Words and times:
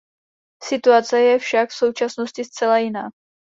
Situace 0.67 1.19
je 1.19 1.39
však 1.39 1.69
v 1.69 1.73
současnosti 1.73 2.43
zcela 2.43 2.77
jiná. 2.77 3.09